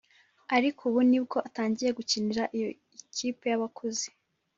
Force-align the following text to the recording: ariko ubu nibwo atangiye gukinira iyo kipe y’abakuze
ariko 0.55 0.81
ubu 0.89 0.99
nibwo 1.09 1.37
atangiye 1.47 1.89
gukinira 1.97 2.43
iyo 2.55 2.69
kipe 3.15 3.45
y’abakuze 3.51 4.07